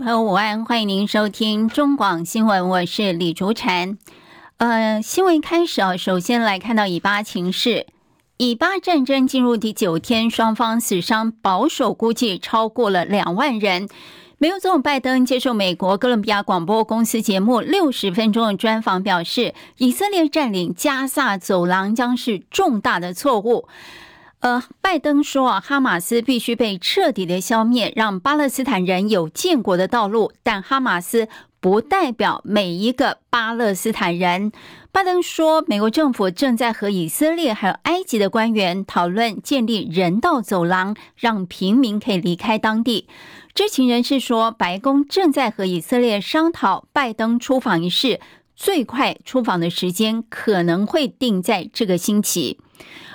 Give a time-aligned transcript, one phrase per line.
[0.00, 3.98] 朋友午安，欢迎您收听中广新闻，我是李竹婵。
[4.56, 7.86] 呃，新闻开始啊，首先来看到以巴情势。
[8.38, 13.90] 以巴战争进入第九天，双方死伤保守估计超过了两万人。
[14.38, 23.68] 美国总统拜登接受美国哥伦比亚广播公司节目六十分钟的专访，表示以色列占领加萨走廊将是重大的错误。
[24.40, 30.32] 呃，拜登说啊，哈马斯必须被彻底的消灭，让巴勒斯坦人有建国的道路。
[30.42, 31.28] 但哈马斯
[31.60, 34.50] 不代表每一个巴勒斯坦人。
[34.90, 43.06] 拜登说，美国政府正在和以色列还有埃及的官员讨论建立人道走廊，让平民可以离开当地。
[43.52, 48.20] 知情人士说，白宫正在和以色列商讨拜登出访一事，
[48.60, 52.58] 最快出访的时间可能会定在这个星期。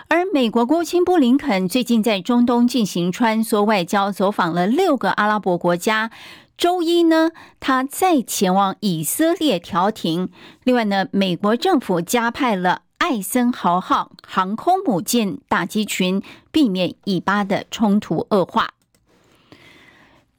[0.07, 6.09] 而美国国务卿布林肯最近在中东进行穿梭外交，走访了六个阿拉伯国家。
[6.57, 7.29] 周一呢，
[7.59, 10.29] 他再前往以色列调停。
[10.63, 18.74] 另外呢，美国政府加派了艾森豪号航空母舰打击群，避免以巴的冲突恶化。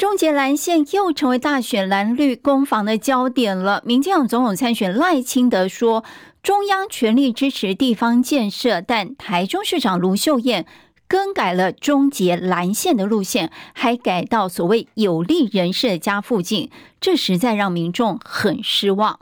[0.06, 3.82] 终结蓝线又成为大选蓝绿攻防的焦点了。
[3.84, 6.04] 民进党总统参选赖清德说，
[6.44, 10.64] 中央全力支持地方建设，但台中市长卢秀燕
[11.08, 16.70] 更改了终结蓝线的路线，还改到所谓有利人士的家附近，
[17.00, 19.18] 这实在让民众很失望。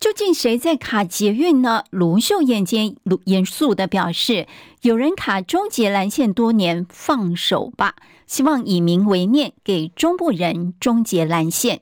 [0.00, 1.84] 究竟谁在卡捷运呢？
[1.90, 4.46] 卢秀燕间严肃的表示，
[4.80, 7.96] 有人卡终结蓝线多年，放手吧，
[8.26, 11.80] 希望以民为念，给中部人终结蓝线。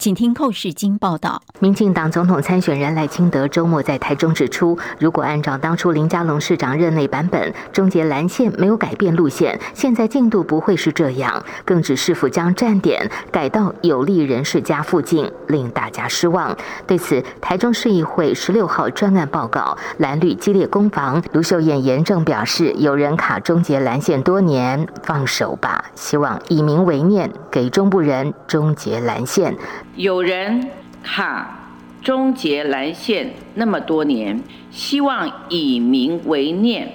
[0.00, 1.42] 请听寇世经报道。
[1.58, 11.44] 民进党总统参选人赖清德周末在台中指出，如果按照当初林佳龙市长任内版本，终结蓝线没有改变路线，现在进度不会是这样。
[11.66, 16.56] 更指是否将站点改到有利人士家附近，令大家失望。
[16.86, 21.22] 对此，台中市议会十六号专案报告，蓝绿激烈攻防。
[21.32, 29.54] 卢秀燕严正表示，有人卡终结蓝线多年，放手吧，希望以民为念，给中部人终结蓝线。
[29.96, 30.68] 有人
[31.02, 31.58] 卡
[32.02, 36.92] 终结蓝线那么多年，希望以民为念，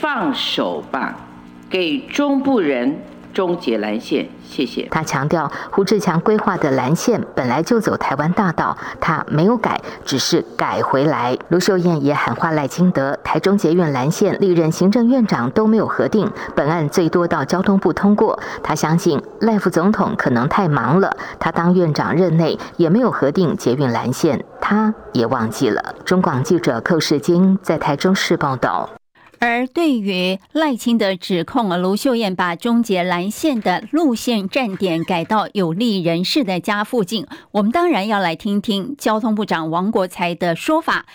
[0.00, 1.16] 放手吧，
[1.70, 2.98] 给中部人
[3.32, 4.28] 终结蓝线。
[4.44, 4.86] 谢谢。
[4.90, 11.36] 他强调，胡志强规划的蓝线本来就走台湾大道，他没有改，只是改回来。
[11.48, 18.38] 卢秀燕也喊话赖清德，台中捷运蓝线历任行政院长都没有核定，本案最多到交通部通过。
[18.62, 25.94] 他相信赖副总统可能太忙了，他当院长任内也没有核定捷运蓝线，他也忘记了。
[26.04, 28.88] 中广记者寇世京在台中市报道。
[29.44, 41.06] 而对于赖清德指控，卢秀燕把终结蓝线的路线站点改到有利人士的家附近，我们当然要来听听交通部长王国材的说法。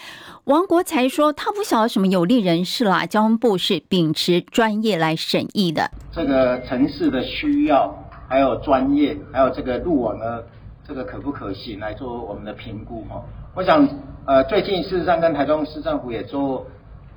[0.44, 5.90] 王国材说，他不晓得什么有利人士啦，交通部是秉持专业来审议的。
[6.12, 7.96] 这个城市的需要，
[8.28, 10.44] 还有专业，还有这个路网呢，
[10.86, 13.24] 这个可不可行来做我们的评估哈。
[13.56, 13.88] 我想，
[14.26, 16.66] 呃，最近事实上跟台中市政府也做。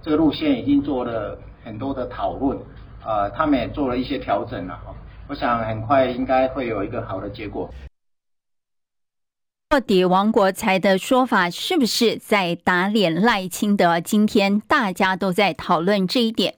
[0.03, 2.59] 这个路线已经做了很多的讨论，
[3.05, 4.79] 呃，他们也做了一些调整了，
[5.29, 7.69] 我想很快应该会有一个好的结果。
[9.69, 14.01] 到底王国才的说法是不是在打脸赖清德？
[14.01, 16.55] 今天大家都在讨论这一点。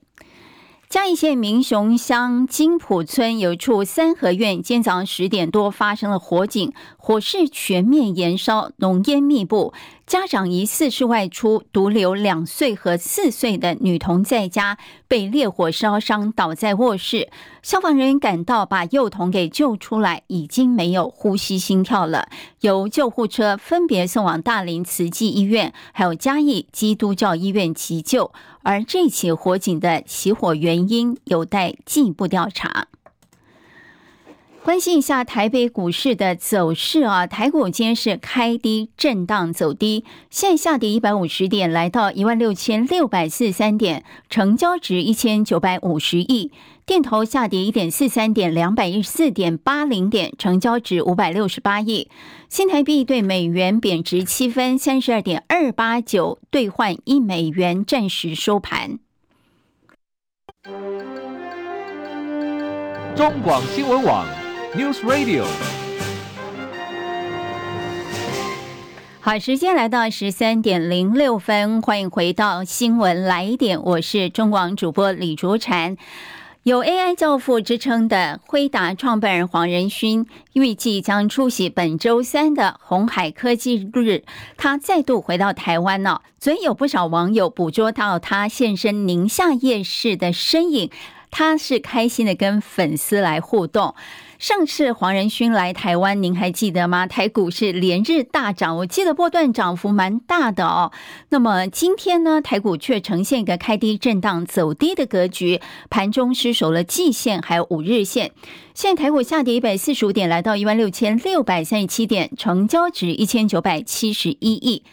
[0.89, 9.73] 嘉义县民雄乡金埔村有一处三合院，今早上十点多发生了火警，火势全面延烧，浓烟密布。
[10.05, 14.77] 家长疑似是外出，独留两岁和四岁的女童在家，
[15.07, 17.29] 被烈火烧伤，倒在卧室。
[17.61, 22.27] 消防人员赶到，把幼童给救出来，已经没有呼吸心跳了。
[22.59, 28.31] 由救护车分别送往大林慈济医院，还有嘉义基督教医院急救。
[28.61, 32.87] 而这起火警的起火原因有待进一步调查。
[34.63, 46.53] 关心一下台北股市的走势啊，台股今天是开低震荡走低，现下跌一百五十点，来到一万六千六百四三点，成交值一千九百五十亿。
[46.85, 52.07] 电投下跌一点四三点，两百一十四点八零点，成交值五百六十八亿。
[52.47, 58.97] 新台币对美元贬值七分，三十二点二八九兑换一美元，暂时收盘。
[63.13, 64.25] 中广新闻网。
[64.75, 65.45] News Radio，
[69.19, 75.95] 好，时间来到十三点零六分，欢迎回到新闻来一点，我是中广主播李竹婵。
[76.63, 84.23] 有 AI 教父之称的辉达创办人黄仁勋，预计将出席本周三的红海科技日，
[84.57, 86.23] 他再度回到台湾了。
[86.39, 90.89] 所以有不少网友捕捉到他现身宁夏夜市的身影，
[91.29, 93.93] 他是开心的跟粉丝来互动。
[94.43, 97.07] 上次黄仁勋来台湾，您还记得吗？
[97.07, 100.91] 台股是连日大涨，我记得波段涨幅蛮大的哦。
[101.29, 108.33] 那么今天呢，台股却呈现一个开低震荡走低的格局，盘中失守了季线还有五日线。
[108.73, 114.83] 现在台股下跌一百四十五点，来到一万六千六百三十七点，成交值一千九百七十一亿。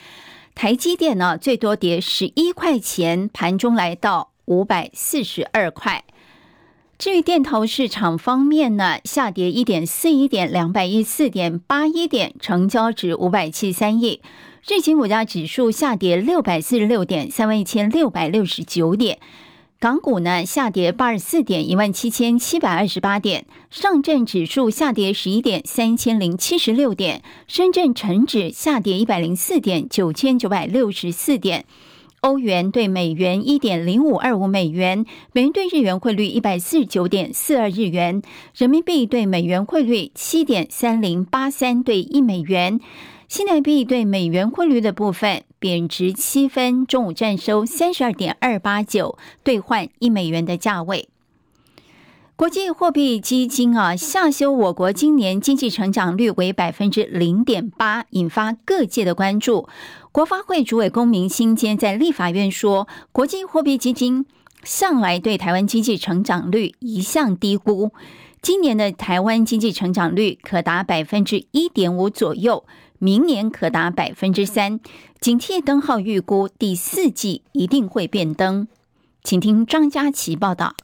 [0.55, 6.05] 台积电呢，最多跌十一块钱，盘中来到五百四十二块。
[7.00, 14.20] 至于电投市场方面呢，下跌一点四一点，两百一十四点八一点，成交值五百七十三亿。
[14.69, 19.19] 日经股价指数下跌六百四十六点，三万一千六百六十九点。
[19.79, 23.47] 港股呢，下跌八十四点，一万七千七百二十八点。
[23.70, 27.23] 上证指数下跌十一点，三千零七十六点。
[27.49, 31.64] 深圳成指下跌一百零四点，九千九百六十四点。
[32.20, 38.20] 欧元兑美元一点零五二五美元，美元对日元汇率一百四十九点四二日元，
[38.55, 42.78] 人民币对美元汇率七点三零八三对一美元，
[43.26, 51.08] 新台币对美元汇率的部分贬值七分，中午占收三十二点二八九兑换一美元的价位。
[52.40, 59.69] 国际货币基金啊下修我国今年经济成长率为百分之零点八，引发各界的关注。
[60.10, 64.25] 国发会主委龚明鑫今天在立法院说，国际货币基金
[64.64, 67.92] 向来对台湾经济成长率一向低估，
[68.40, 72.64] 今年的台湾经济成长率可达百分之一点五左右，
[72.98, 74.81] 明年可达百分之三，
[75.20, 78.66] 警惕灯号预估第四季一定会变灯。
[79.22, 80.75] 请听张佳琪报道。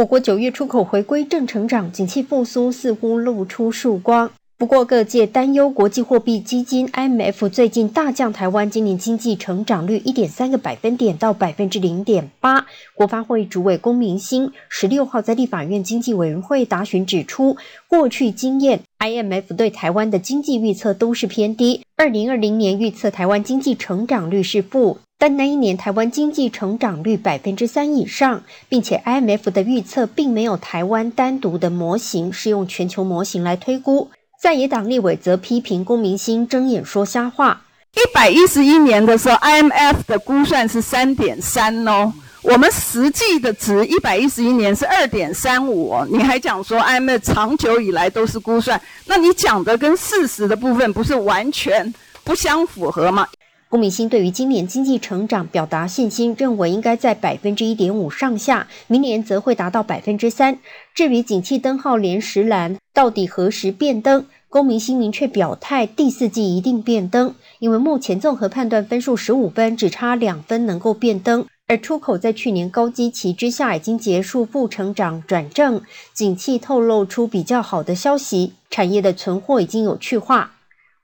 [0.00, 4.30] 我国九月出口回归正成长，景气复苏似乎露出曙光。
[4.56, 12.64] 不过，各界担忧国际货币基金 IMF 最近大降台湾今年经济成长率一点三个百分点到百分之零点八。
[12.94, 21.82] 国发会主委龚明鑫十六号在立法院经济委员会答询指出，过去经验，IMF 对台湾的经济预测都是偏低。
[21.98, 34.10] 二零二零年预测台湾经济成长率是负，但那一年台湾经济成长率百分之三以上，并且 IMF 的预测并没有台湾单独的模型，是用全球模型来推估。
[34.40, 37.60] 在野党立委则批评龚明鑫睁眼说瞎话。
[37.92, 45.94] 一百一十一年的时候，IMF 的估算是三点三哦，我们实际的值一百一十一年是二点三五。
[46.10, 51.92] 你还讲说 IMF 长久以来都是估算，那你讲的跟事实的部分不是完全
[52.24, 53.28] 不相符合吗？
[53.70, 60.58] 公明鑫对于今年经济成长表达信心，认为应该在百分之一点五上下，明年则会达到百分之三。
[60.92, 71.46] 至于景气灯号连十蓝到底何时变灯，龚明鑫明确表态，第四季一定变灯，因为目前综合判断分数十五分，只差两分能够变灯。
[71.68, 75.80] 而出口在去年高基期之下已经结束负成长转正，
[76.12, 80.54] 景气透露出比较好的消息，产业的存货已经有去化。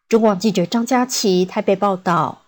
[0.08, 2.42] 中广记者张佳琪台北报道。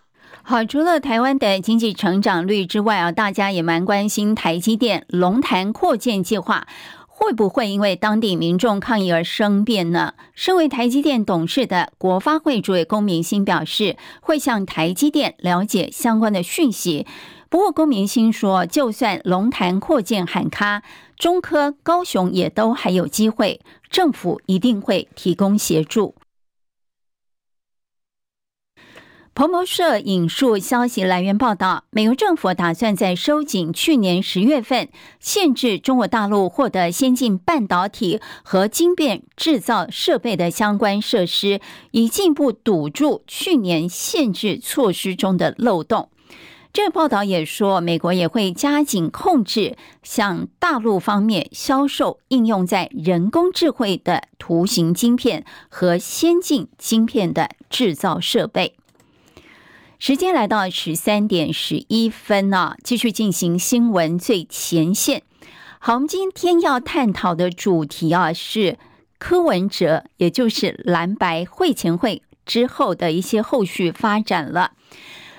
[0.51, 6.67] 好，除了台湾的经济成长率之外啊，大家也蛮关心台积电龙潭扩建计划
[7.07, 10.15] 会不会因为当地民众抗议而生变呢？
[10.33, 17.07] 身为台积电董事的国发会主委龚明鑫表示，会向台积电了解相关的讯息。
[17.51, 20.83] 不过，龚明鑫说，就算龙潭扩建喊卡，
[21.19, 26.15] 中科高雄也都还有机会，政府一定会提供协助。
[29.39, 34.89] 彭博社引述消息来源报道，美国政府打算在收紧去年十月份
[35.21, 41.61] 限制中国大陆获得先进半导体和晶片制造设备的相关设施，
[41.93, 46.09] 以进一步堵住去年限制措施中的漏洞。
[46.73, 58.75] 这报道也说，美国也会加紧控制向大陆方面销售应用在人工智慧的图形晶片和先进晶片的制造设备。
[59.99, 65.25] 时间来到十三点十一分啊，继续进行新闻最前线。
[65.81, 68.79] 好，我们今天要探讨的主题啊是
[69.19, 74.71] 柯文哲，也就是蓝白会前会之后的一些后续发展了。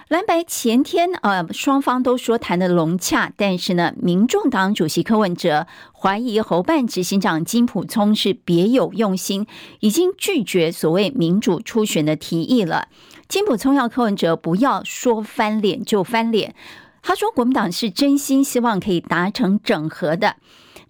[0.10, 9.46] 蓝白前天呃，双方都说谈的融洽，但是呢，民众党主席柯文哲怀疑侯办执行长金溥聪是别有用心，
[9.82, 12.88] 已经拒绝所谓民主初选的提议了。
[13.28, 16.56] 金溥聪要柯文哲不要说翻脸就翻脸，
[17.04, 20.38] 他说国民党是真心希望可以达成整合的。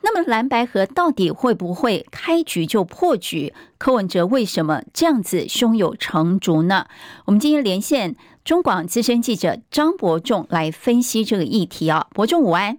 [0.02, 3.54] 那么蓝白河到底会不会开局就破局？
[3.78, 6.88] 柯文哲为什么这样子胸有成竹呢？
[7.26, 12.78] 我们今天连线中广资深记者张伯仲来分析这个议题啊，伯仲午安。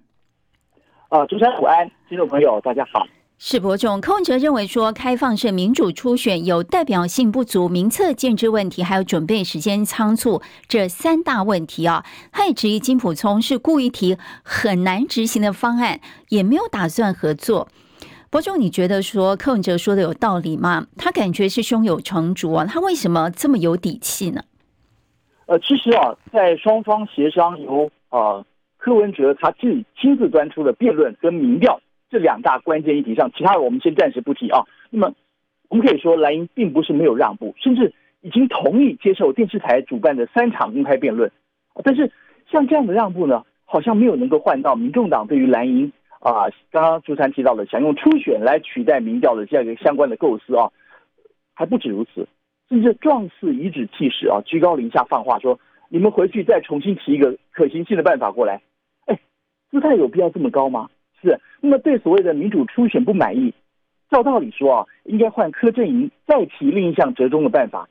[1.08, 3.06] 啊，中山午安，听众朋友大家好。
[3.42, 12.04] 是伯仲，柯文哲认为说，开放式民主初选有代表性不足、名册建制问题，还有准备时间仓促这三大问题啊。
[12.32, 17.68] 他也质疑金普聪是故意提很难执行的方案，也没有打算合作。
[18.28, 20.88] 伯仲，你觉得说柯文哲说的有道理吗？
[20.98, 24.42] 他感觉是胸有成竹啊，他为什么这么有底气呢？
[25.46, 28.44] 呃，其实啊，在双方协商由啊
[28.76, 31.80] 柯文哲他自己亲自端出的辩论跟民调。
[32.10, 34.66] 这两大关键议题上，其他的我们先暂时不提啊。
[34.90, 35.14] 那么，
[35.68, 41.30] 我们可以说蓝营并不是没有让步，甚至已经同意接受电视台主办的三场公开辩论。
[41.84, 42.10] 但是，
[42.50, 50.70] 像这样的让步呢，好像没有能够换到民众党对于蓝营啊，刚刚朱三提到的想用初选来取代民调的这样一个相关的构思啊，
[51.54, 52.26] 还不止如此，
[52.68, 58.60] 甚至状似颐指气使啊，居高临下放话说：“你们回去再重新提一个可行性的办法过来。”
[59.06, 59.18] 哎，
[59.70, 60.88] 姿态有必要这么高吗？
[61.22, 63.52] 是，那么对所谓的民主初选不满意，
[64.10, 67.88] 照道理说啊，应该换柯震营再提另一项折中的办法，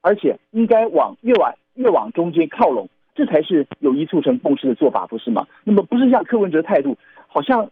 [0.00, 5.46] 而且应该往越往越往中间靠拢，这才是有意促成共识的做法，不是吗？
[5.64, 6.96] 那么不是像柯文哲态度，
[7.28, 7.70] 好像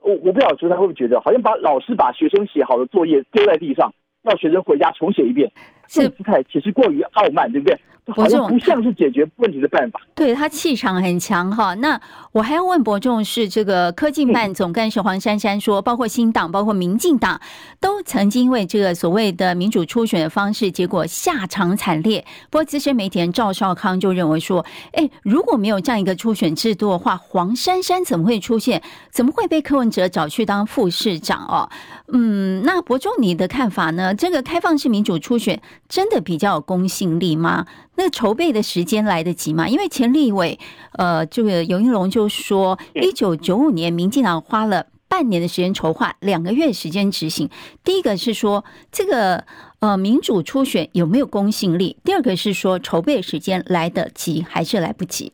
[0.00, 5.50] 我我不晓得他会不会觉得，好像把老师把学生写好的作业丢在地上，让学生回家重写一遍，
[5.86, 7.78] 这种姿态其实过于傲慢，对不对？
[8.14, 11.74] 伯仲不像是解决问题的办法，对他气场很强哈。
[11.74, 17.40] 那我还要问伯仲，是这个科技办总干事黄珊珊说，包括新党、包括民进党
[17.80, 22.24] 都曾经为这个所谓的民主初选的方式，结果下场惨烈。
[22.48, 28.80] 不过资深媒体人赵少康就认为说，哎，如果没有这样一个初选制度的话，黄珊珊怎么会出现？
[29.10, 31.68] 怎么会被柯文哲找去当副市长哦？
[32.12, 34.14] 嗯，那伯仲你的看法呢？
[34.14, 37.66] 这个开放式民主初选真的比较有公信力吗？
[37.96, 39.68] 那筹备的时间来得及吗？
[39.68, 40.58] 因为前立委，
[40.92, 47.48] 呃，这个游盈隆就说，一九九五年民进党花了半年的时间筹划，两个月时间执行。
[47.82, 49.44] 第一个是说，这个
[49.80, 51.96] 呃民主初选有没有公信力？
[52.04, 55.32] 第二个是说，筹备时间来得及还是来不及？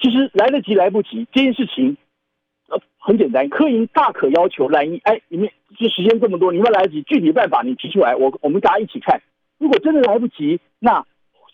[0.00, 1.96] 其实来得及来不及这件事情，
[2.68, 9.20] 呃，很简单，柯营大可要求蓝营，哎，你们这时间这么多，你们来得及，具体办法你提出来，我我们大家一起看。
[9.58, 11.04] 如果真的来不及，那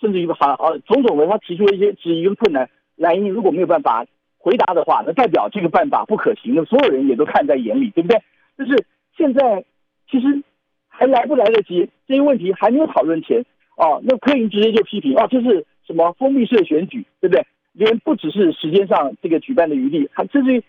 [0.00, 4.06] 甚至于好啊，种种的他提出了一些质疑跟困难，蓝营如果没有办法
[4.38, 8.22] 回答的话，那代表这个办法不可行，那所有人也都看在眼里，对不对？
[8.56, 8.84] 就是
[9.16, 9.64] 现在
[10.10, 10.42] 其实
[10.88, 13.44] 还来不来得及，这些问题还没有讨论前
[13.76, 17.44] 哦，那柯营直接就批评哦，这是什么封闭式的选举，对不对？
[17.72, 20.62] 连不只是时间上这个举办的余地，还甚至于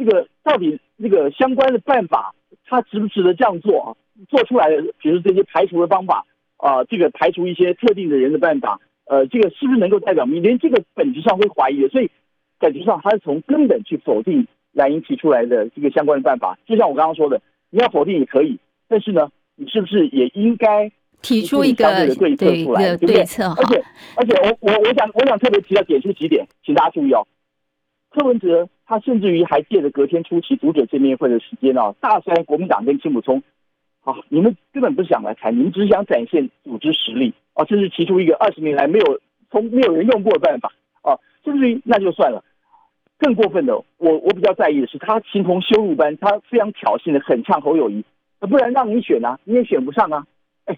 [0.00, 3.88] 这个到底这个相关的办法，它值不值得这样做啊？
[4.28, 6.24] 做出来的，比如这些排除的方法。
[6.62, 10.42] 啊、呃，这个排除一些特定的人的办法，呃，这个是不是能够代表民？
[10.42, 12.10] 连这个本质上会怀疑的，所以
[12.58, 16.58] 感觉上他是从根本去否定蓝营提出来的这个相关的办法。
[16.66, 17.40] 就像我刚刚说的，
[17.70, 20.92] 你要否定也可以，但是呢，你是不是也应该
[21.22, 23.22] 提出一个相对的对策出来，对，对不对？
[23.22, 23.82] 而且
[24.16, 27.26] 而且我我我想我想特别提到点出几点，请大家注意哦。
[28.10, 33.40] 柯文哲他甚至于还借着隔天出席读者见面会的时间啊，大酸国民党跟金溥聪。
[34.00, 41.14] 好，你们根本不想来谈，你们只想展现组织实力啊，甚至提出一个二十年来没有从没有人用过的办法啊，
[41.44, 42.42] 甚至于那就算了。
[43.16, 48.02] 更过分的，我我比较在意的是，他形同羞辱般，他非常挑衅的很呛侯友宜，
[48.40, 50.26] 不然让你选啊，你也选不上啊。
[50.64, 50.76] 哎，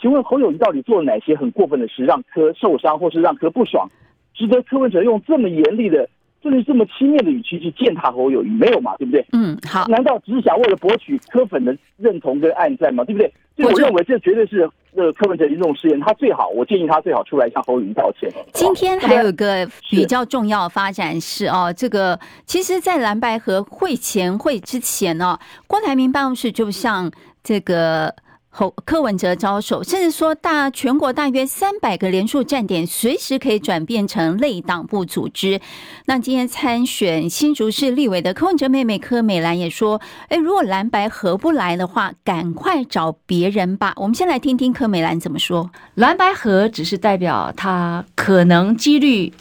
[0.00, 3.88] 请问侯友谊到底做了哪些很过分的事，让柯受伤，或是让柯不爽，
[4.32, 6.08] 值得柯文哲用这么严厉的？
[6.42, 8.96] 就是这么轻蔑的语气去践踏侯友谊，没有嘛？
[8.96, 9.24] 对不对？
[9.32, 9.86] 嗯，好。
[9.88, 13.04] 难道只是想为了博取柯粉的认同跟按赞吗？
[13.04, 13.32] 对不对？
[13.56, 18.30] 所以我认为这绝对是呃柯文哲这种失言，他最好，我建议他最好出来向侯友谊道歉。
[18.54, 27.10] 今天还有一个比较重要的发展是哦，这个其实，在蓝白合会前会之前哦，郭台铭办公室就像
[27.42, 28.14] 这个。
[28.52, 35.60] 侯柯文哲招手，甚至说大全国大约三百个连署站点，随时可以转变成类党部组织。
[36.06, 45.70] 那今天参选新竹市立委的柯文哲妹妹柯美兰也说：“哎，如果蓝白合不来的话，赶快找别人吧。”我们先来听听柯美兰怎么说。
[45.94, 49.32] 蓝白合只是代表他可能几率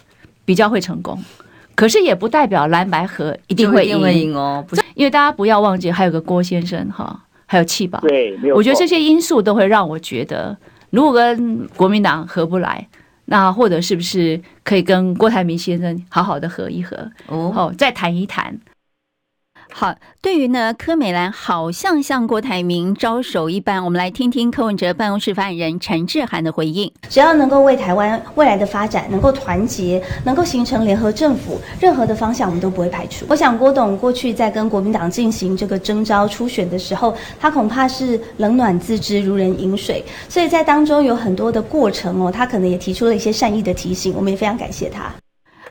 [0.45, 1.21] 比较会成功，
[1.73, 4.63] 可是也不代表蓝白合一定会赢哦。
[4.93, 7.25] 因为大家不要忘记还有个郭先生哈。
[7.51, 8.55] 还有气保，对，没有。
[8.55, 10.55] 我觉得这些因素都会让我觉得，
[10.91, 12.87] 如果跟国民党合不来，
[13.25, 18.55] 那或者是不是可以跟郭台铭先生好好的合一合，哦，再谈一谈。
[19.71, 26.91] 好，对于呢，柯美兰好像向郭台铭招手一般，我们来听听柯文哲办公室发言人陈志涵的回应。
[27.07, 33.25] 只要能够为台湾未来的发展能够团结，能够形成联合政府，任何的方向我们都不会排除。
[33.29, 45.13] 我想郭董过去在跟国民党进行这个征召初选的时候，他恐怕是冷暖自知，如人饮水，所以在当中有很多的过程哦，他可能也提出了一些善意的提醒，我们也非常感谢他。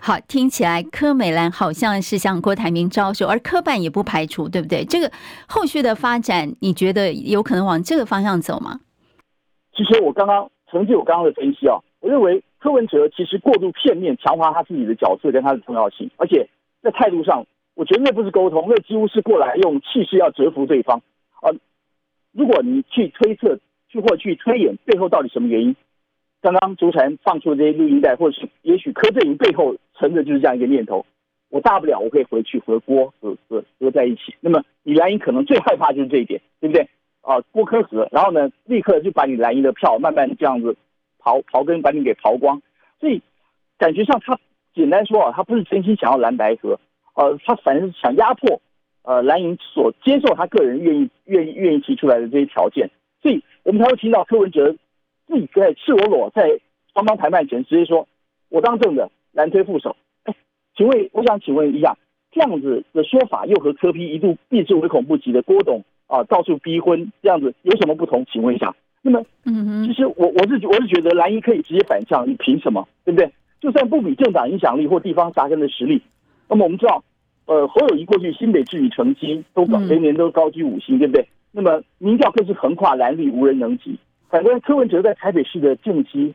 [0.09, 4.83] 好，听起来柯美兰好像是向郭台铭招手，而柯办也不排除，对不对？
[4.87, 5.12] 这个
[5.47, 8.81] 后续的发展，你觉得有可能往这个方向走吗？
[9.77, 16.49] 其实我刚刚承接我刚刚的分析啊，我认为柯文哲其实过度片面强化他自己的角色跟他的重要性，而且
[16.83, 21.03] 在态度上，我觉得那不是沟通，那几乎是过来用气势要折服对方
[21.43, 21.53] 啊。
[22.33, 23.59] 如果你去推测，
[23.91, 25.77] 去或去推演背后到底什么原因？
[26.40, 31.04] 刚刚竹婵放出的这些录音带，或者是也许柯震宇背后存的就是这样一个念头：
[31.50, 34.35] 我大不了我可以回去和郭和和和在一起。
[34.40, 36.88] 那么你蓝营可能最害怕就是这一点，对不对？
[37.23, 40.76] 啊，郭柯和，然后呢，立刻就把你蓝营的票慢慢这样子
[41.21, 42.62] 刨刨根，把你给刨光。
[43.00, 43.21] 所以
[43.76, 44.38] 感觉上他
[44.75, 46.78] 简单说啊，他不是真心想要蓝白合，
[47.14, 48.61] 呃，他反正是想压迫
[49.02, 52.88] 呃蓝营所接受他个人愿意愿意愿意提出来的这些条件。
[53.21, 54.76] 所以我们才会听到柯文哲。
[55.28, 56.58] 自己在赤裸裸在
[56.92, 58.08] 双方谈判前直接说
[58.50, 59.94] ：“我当政的蓝推副手。”
[60.25, 60.35] 哎，
[60.75, 61.97] 请问，我想请问一下，
[62.32, 68.25] 这样子的说法又和柯批一度避之唯恐不及的郭董啊到处逼婚这样子有什么不同？
[68.32, 68.75] 请问一下。
[69.02, 72.88] 那么，嗯，其实我我是我是觉得蓝营可以直接反向，你凭什么？
[73.04, 73.30] 对不对？
[73.61, 76.00] 就算不比政党影响力或地方扎根的实力，
[76.48, 77.03] 那么我们知道，
[77.46, 81.29] 呃，侯友谊过去新北市议成绩都高，年年都高居五星，对不对？
[81.53, 83.98] 那么民调更是横跨蓝绿，无人能及。
[84.29, 86.35] 反观柯文哲在台北市的政绩，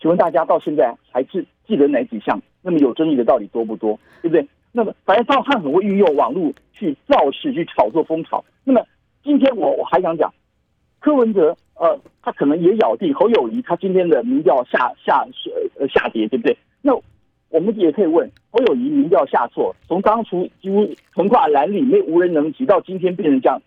[0.00, 2.40] 请问大家到现在还记记得哪几项？
[2.62, 3.98] 那么有争议的到底多不多？
[4.22, 4.46] 对不对？
[4.72, 8.42] 那么反正他很会运用网络去造势、去炒作风潮。
[8.64, 8.82] 那么
[9.22, 10.32] 今天我我还想讲，
[11.00, 15.26] 柯文哲呃，他可能也咬定侯友谊，他今天的民调下下
[15.78, 16.56] 呃下跌，对不对？
[16.80, 16.92] 那
[17.50, 23.60] 我们也可以问侯友谊民调下挫，从当初几乎横跨蓝里面无人能及，到今天变成这样。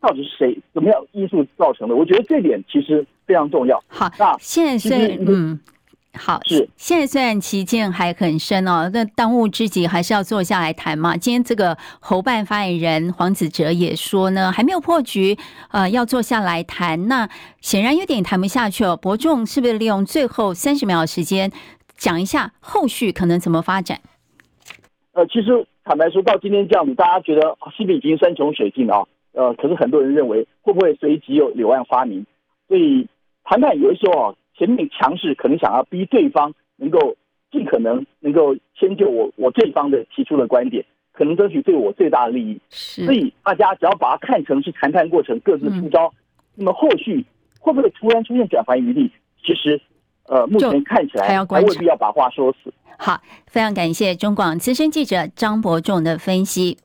[0.00, 0.58] 到底是谁？
[0.72, 1.94] 怎么样因素造成的？
[1.94, 3.80] 我觉得这点其实非常重要。
[3.86, 5.60] 好，那现在嗯，
[6.18, 11.16] 好是现在虽然其见还很深哦，那当务之急还是要坐下来谈嘛。
[11.16, 15.38] 今天这个侯办发言人黄子哲也说呢，还没有破局，
[15.70, 17.06] 呃，要坐下来谈。
[17.06, 17.28] 那
[17.60, 18.96] 显然有点谈不下去哦。
[18.96, 21.52] 伯仲是不是利用最后三十秒的时间
[21.96, 24.00] 讲一下后续可能怎么发展？
[25.12, 29.04] 呃，其实坦白说到今天这样子，大家觉得是不是已经山穷水尽啊。
[29.32, 32.26] 呃，可是很多人认为会不会随即有柳暗花明？
[32.66, 33.06] 所以
[33.50, 37.16] 谈判有的时候啊，前面强势可能想要逼对方能够
[37.50, 42.60] 尽可能能够迁就我我这一方的提出的观点，可能争取对我最大的利益。
[42.70, 43.04] 是。
[43.04, 46.14] 所以大家只要把它看成是谈判过程各自出招，嗯、
[46.54, 47.26] 那么后续
[47.58, 49.10] 会不会突然出现转圜余地？
[49.44, 49.80] 其实
[50.28, 52.72] 呃，目前看起来还未必要把话说死。
[52.98, 56.78] 好，非常感谢中广资深记者张伯仲的分析。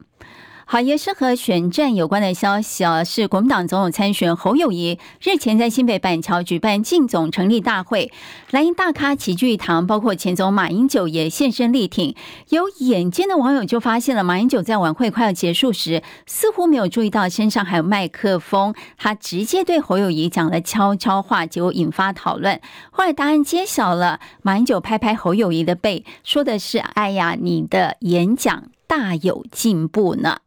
[0.67, 8.11] 好，也是和选战有关的消息啊，是国民党总统参选侯友谊日前在新北板桥举办竞总成立大会，
[8.49, 12.15] 蓝营大咖齐聚一堂，包括前总马英九也现身力挺。
[12.49, 22.59] 有眼尖的网友就发现了，马英九在晚会快要结束时，似乎没有注意到身上还有麦克风，他直接对侯友谊讲了悄悄话，结果引发讨论。
[22.89, 30.37] 后来答案揭晓了，马英九拍拍侯友谊的背，说的是：“哎呀，你的演讲大有进步呢。”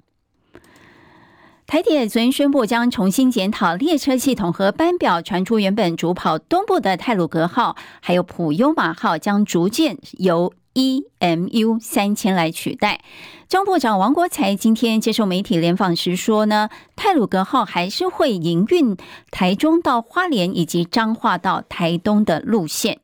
[1.69, 13.03] 台铁昨天宣布将重新检讨列车系统和班表，传出原本主跑东部的泰鲁阁号还有普悠玛号将逐渐由 EMU 三千来取代。
[13.49, 18.97] 交通部长王国材今天接受媒体联访时说呢，泰鲁阁号还是会营运
[19.31, 23.01] 台中到花莲以及彰化到台东的路线。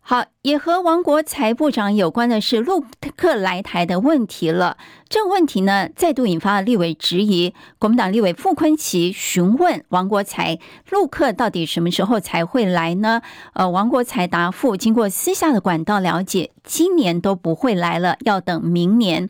[0.00, 2.82] 好，也和王国材部长有关的是陆
[3.14, 4.78] 客来台的问题了。
[5.06, 7.52] 这个问题呢，再度引发了立委质疑。
[7.78, 13.20] 国民党立委傅昆萁询问王国材，陆客到底什么时候才会来呢？
[13.52, 19.28] 呃，王国材答复，经过私下的管道了解，今年都不会来了，要等明年。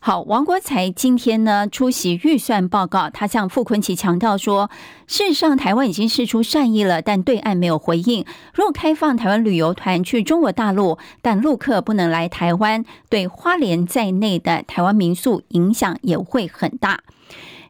[0.00, 4.68] 好，王国材今天呢出席预算报告，他向傅昆萁强调说，
[5.06, 8.26] 事实上台湾已经释出善意了，但对岸没有回应。
[8.52, 17.00] 如果开放台湾旅游团去中国大陆，但陆客不能来台湾，对花莲在内的台湾民宿影响也会很大。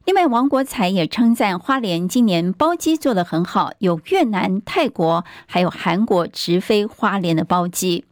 [0.07, 8.05] 另外，王国才也称赞花莲今年包机做得很好，有越南、泰国还有韩国直飞花莲的包机。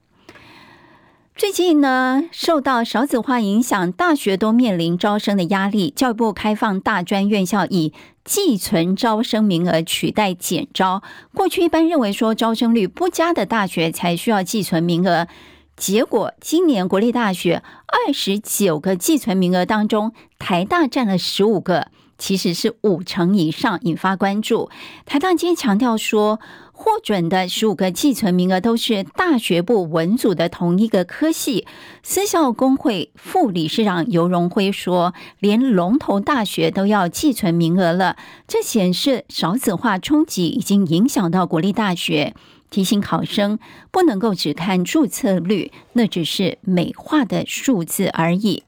[1.39, 5.93] 最近呢，受到少子化影响，大学都面临招生的压力。
[5.95, 7.93] 教育部开放大专院校以
[8.25, 11.01] 寄存招生名额取代减招。
[11.33, 15.29] 过去一般认为说，招生率不佳的大学才需要寄存名额。
[15.77, 21.87] 结果，今年国立大学二十九个寄存名额当中，台大占了十五个，
[22.19, 24.71] 其实是五成以上，引发关注。
[25.07, 26.41] 台大今天强调说，
[26.81, 31.67] 获准的十五个寄存名额都是大学部文组的同一个科系。
[32.05, 42.37] 私校工会副理事长尤荣辉说，连龙头大学都要寄存名额了，这显示少子化冲击已经影响到国立大学。
[42.71, 43.59] 提醒考生
[43.91, 48.63] 不能够只看注册率，那只是美化的数字而已。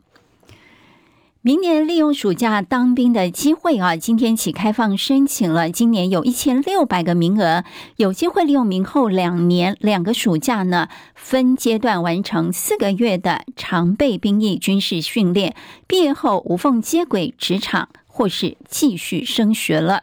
[1.42, 5.70] 明年利用暑假当兵的机会啊，今天起开放申请了。
[5.70, 7.64] 今年有一千六百个名额，
[7.96, 20.02] 有机会利用明后两年两个暑假呢，分阶段完成四个月的常备兵役军事训练，毕业后无缝接轨职场，或是继续升学了。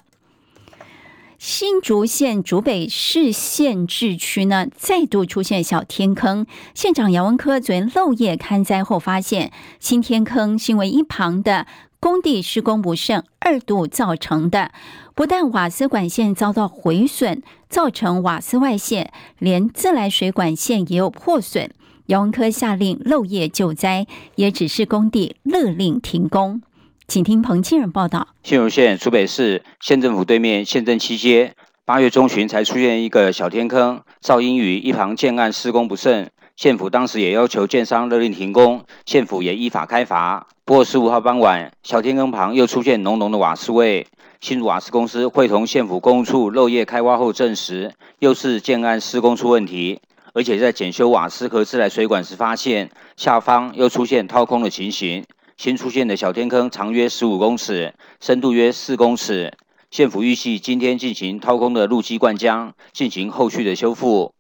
[1.50, 6.46] 新竹县竹北市县治区呢，再度出现小天坑。
[6.74, 11.66] 县长杨文科昨天漏夜勘灾后发现，新天坑是因为一旁的
[12.02, 14.74] 工地施工不慎二度造成的。
[15.16, 21.72] 不但瓦斯管线遭到毁损，造成瓦斯外泄，连自来水管线也有破损。
[22.08, 24.06] 杨文科下令漏夜救灾，
[24.36, 26.62] 也指示工地勒令停工。
[27.08, 28.28] 请听彭庆仁报道。
[28.44, 31.54] 新竹县竹北市县政府对面县政七街，
[31.86, 40.46] 八月中旬才出现一个小天坑，噪音于一旁建案施工不慎，县府当时也要求建商勒令停工，县府也依法开罚。
[40.66, 44.06] 不过十五号傍晚，小天坑旁又出现浓浓的瓦斯味，
[44.42, 50.02] 新竹瓦斯公司会同县府工务处漏夜开挖后证实，又是建案施工出问题，
[50.34, 55.24] 而且在检修瓦斯和自来水管时发现下方又出现掏空的情形。
[55.58, 59.58] 新出现的小天坑长约十五公尺，深度约四公尺。
[59.90, 64.36] 县府预计今天进行掏空的路基灌浆，进行后续的修复。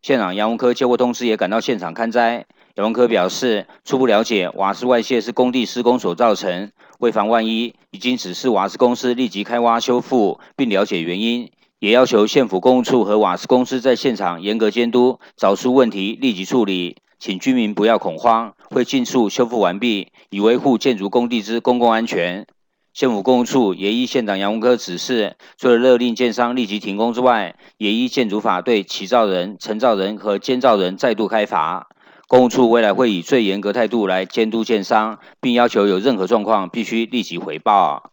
[0.00, 2.46] 县长杨文科接获通知，也赶到现场勘灾。
[2.76, 11.50] 杨文科表示，初步了解瓦斯外泄是工地施工所造成，为防万一，已经指示瓦斯公司立即开挖修复，并了解原因，
[11.82, 16.98] 也要求县府公务处和瓦斯公司在现场严格监督，找出问题立即处理。
[17.18, 22.46] 请居民不要恐慌，会尽速修复完毕，以维护建筑工地之公共安全。
[22.94, 31.88] 县府公务处也依县长杨文科指示，除了勒令建商立即停工之外，也依建筑法对起造人、承造人和监造人再度开罚。
[32.28, 38.11] 公务处未来会以最严格态度来监督建商，并要求有任何状况必须立即回报。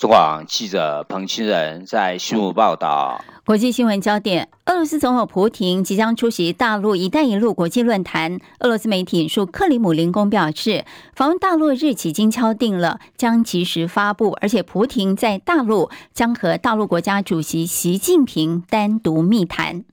[0.00, 3.22] 中广记者彭清仁在新竹报道。
[3.44, 8.40] 国际新闻焦点：俄罗斯总统普京即将出席大陆“一带一路”国际论坛。
[8.60, 14.38] 俄罗斯媒体引述克里姆林宫表示，访问大陆日期已经敲定了，将及时发布。
[14.40, 19.84] 而且，普京在大陆将和大陆国家主席习近平单独密谈。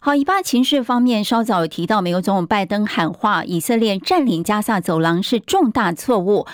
[0.00, 6.46] 好，以巴情势方面，稍早有提到，美国总统拜登喊话，以色列占领加萨走廊是重大错误。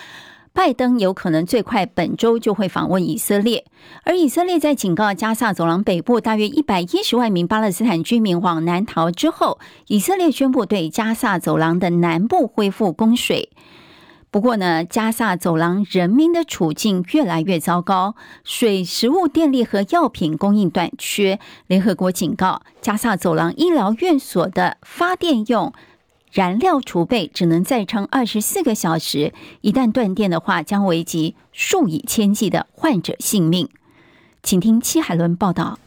[0.53, 3.65] 拜登有可能最快本周就会访问以色列，
[4.03, 13.49] 而以色列在警告加萨走廊北部大约一百一十万名巴勒斯坦居民往南逃之后，以色列宣布对加萨走廊的南部恢复供水。
[14.29, 21.37] 不过呢，加萨走廊人民的处境越来越糟糕，水、食物、电力和药品供应短缺。
[21.67, 25.73] 联合国警告，加萨走廊医疗院所的发电用。
[26.31, 33.67] 燃料储备只能再撑二十四个小时，一旦断电的话，将危及数以千计的患者性命。
[34.41, 35.77] 请听戚海伦报道。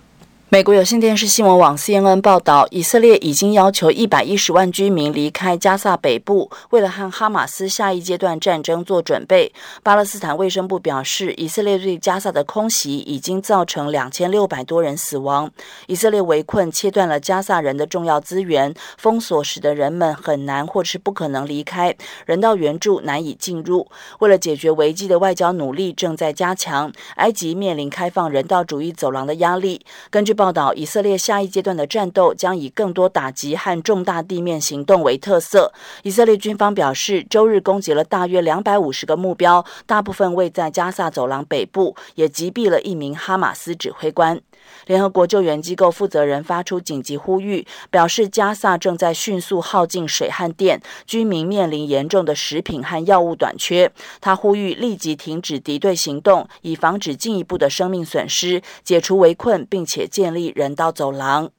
[0.51, 9.53] 美国有线电视新闻网 CNN 报道，以色列已经要求一百一十万居民离开加萨北部，为了和哈马斯下一阶段战争做准备。
[9.83, 15.51] 巴勒斯坦卫生部表示，以色列对加萨的空袭已经造成两千六百多人死亡。
[15.89, 21.93] 以色列围困，切断了加萨人的重要资源，封锁使得人们很难或是不可能离开，
[22.27, 23.89] 人道援助难以进入。
[24.21, 29.81] 为了解决危机的外交努力正在加强，埃及面临开放人道主义走廊的压力。
[30.11, 35.73] 根据报报道，以色列下一阶段的战斗将以更多打击和重大地面行动为特色。
[36.03, 44.39] 以色列军方表示，周日攻击了大约两百五十个目标，大部分位在加萨走廊北部，也击毙了一名哈马斯指挥官。
[44.87, 53.91] 联合国救援机构负责人发出紧急呼吁，表示加萨正在迅速耗尽水和电，居民面临严重的食品和药物短缺。
[54.21, 61.51] 他呼吁立即停止敌对行动，以防止进一步的生命损失，解除围困，并且建立人道走廊。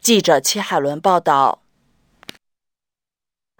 [0.00, 1.60] 记者戚海伦报道。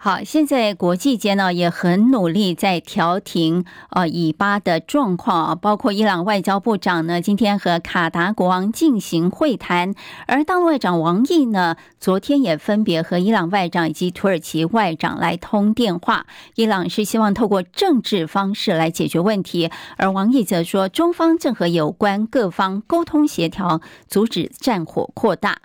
[0.00, 9.92] 好，现在国际间呢也很努力在调停呃以巴的状况啊，包括伊朗外交部长呢今天和卡达国王进行会谈，
[10.28, 16.26] 而大陆外长王毅呢昨天也分别和伊朗外长以及土耳其外长来通电话。
[16.54, 25.58] 伊朗是希望透过政治方式来解决问题，而王毅则说中方正和有关各方沟通协调，阻止战火扩大。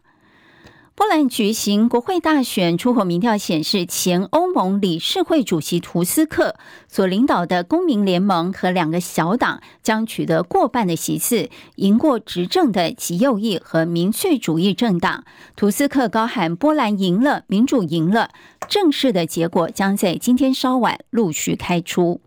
[0.95, 6.55] 波兰举行国会大选，出口民调显示，前欧盟理事会主席图斯克
[6.87, 15.23] 所领导的公民联盟和两个小党将取得过半的席次，赢过执政的极右翼和民粹主义政党。
[15.55, 18.29] 图斯克高喊“波兰赢了，民主赢了”，
[18.69, 22.21] 正式的结果将在今天稍晚陆续开出。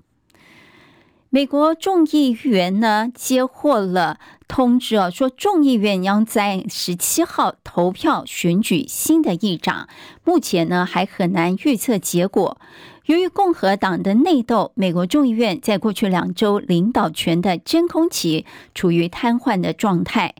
[1.29, 9.89] 美国众议员呢接获了通知啊，说众议院将在十七号投票选举新的议长，
[10.25, 12.59] 目前呢还很难预测结果。
[13.07, 20.35] 由于共和党的内斗，美国众议院在过去两周领导权的真空期处于瘫痪的状态。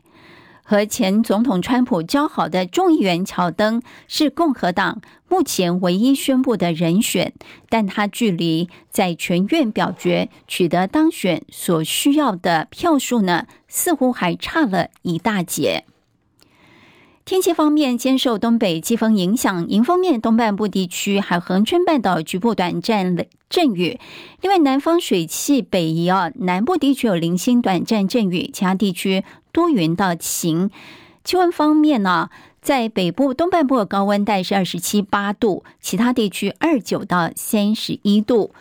[0.69, 4.99] 和前总统川普交好的众议员乔登是共和党
[5.29, 7.31] 目前唯一宣布的人选，
[7.69, 15.85] 但他距离在全院表决取得当选所需要的票数呢，似乎还差了一大截。
[17.23, 23.15] 天气方面，兼受东北季风影响，迎风面东半部地区还有恒春半岛局部短暂
[23.49, 23.99] 阵雨。
[24.41, 30.69] 另外，南方水汽北移啊，南部地区有零星短暂阵雨，其他地区多云到晴。
[31.23, 32.29] 气温方面呢，
[32.61, 38.53] 在北部东半部的高温带是二十七八度，其他地区二九到三十一度。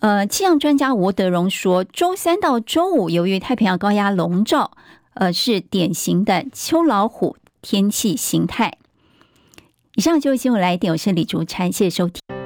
[0.00, 4.72] 呃，气象专家吴德荣说，周三到周五，由于太平洋高压笼罩，
[5.14, 8.74] 呃，是典型的秋老虎天气形态。
[9.96, 12.37] 以上就是新闻来点，我是李竹婵，谢谢收听。